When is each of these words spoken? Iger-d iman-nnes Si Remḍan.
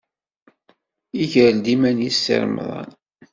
Iger-d 1.23 1.65
iman-nnes 1.73 2.17
Si 2.23 2.35
Remḍan. 2.41 2.91